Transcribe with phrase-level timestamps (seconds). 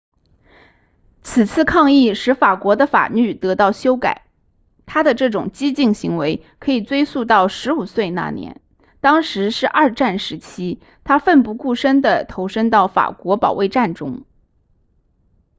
[1.21, 4.23] 此次抗议使法国的法律得到修改
[4.87, 8.61] 他的这种激进行为可以追溯到15岁那年
[8.99, 14.25] 当时是二战时期他奋不顾身地投身到法国保卫战中